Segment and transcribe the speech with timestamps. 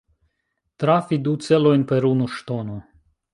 [0.83, 2.81] Trafi du celojn per unu ŝtono.